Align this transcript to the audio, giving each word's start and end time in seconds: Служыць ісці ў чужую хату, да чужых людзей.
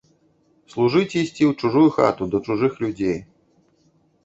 Служыць 0.73 1.11
ісці 1.19 1.43
ў 1.49 1.51
чужую 1.61 1.87
хату, 1.99 2.23
да 2.33 2.37
чужых 2.49 2.73
людзей. 2.87 3.17